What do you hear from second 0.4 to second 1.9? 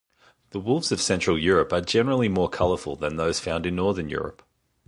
The wolves of central Europe are